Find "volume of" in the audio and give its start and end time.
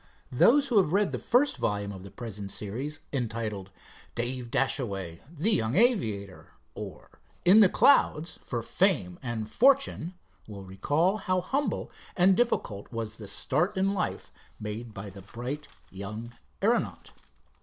1.57-2.03